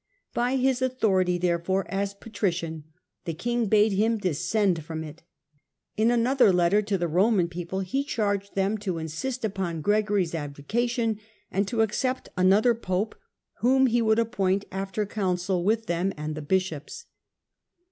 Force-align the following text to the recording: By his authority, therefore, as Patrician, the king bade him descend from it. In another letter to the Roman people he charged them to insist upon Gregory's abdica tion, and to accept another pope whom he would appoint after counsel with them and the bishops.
By 0.33 0.55
his 0.55 0.81
authority, 0.81 1.37
therefore, 1.37 1.85
as 1.87 2.15
Patrician, 2.15 2.85
the 3.25 3.35
king 3.35 3.67
bade 3.67 3.91
him 3.91 4.17
descend 4.17 4.83
from 4.83 5.03
it. 5.03 5.21
In 5.95 6.09
another 6.09 6.51
letter 6.51 6.81
to 6.81 6.97
the 6.97 7.07
Roman 7.07 7.47
people 7.47 7.81
he 7.81 8.03
charged 8.03 8.55
them 8.55 8.79
to 8.79 8.97
insist 8.97 9.45
upon 9.45 9.81
Gregory's 9.81 10.31
abdica 10.33 10.89
tion, 10.89 11.19
and 11.51 11.67
to 11.67 11.81
accept 11.83 12.29
another 12.35 12.73
pope 12.73 13.13
whom 13.59 13.85
he 13.85 14.01
would 14.01 14.17
appoint 14.17 14.65
after 14.71 15.05
counsel 15.05 15.63
with 15.63 15.85
them 15.85 16.13
and 16.17 16.33
the 16.33 16.41
bishops. 16.41 17.05